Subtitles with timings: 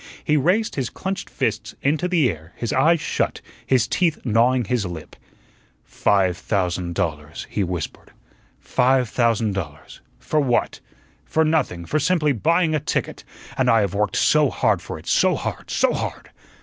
[0.23, 4.83] He raised his clenched fists into the air, his eyes shut, his teeth gnawing his
[4.83, 5.15] lip.
[5.83, 8.09] "Five thousand dollars," he whispered;
[8.59, 10.01] "five thousand dollars.
[10.17, 10.79] For what?
[11.23, 13.23] For nothing, for simply buying a ticket;
[13.55, 16.31] and I have worked so hard for it, so hard, so hard.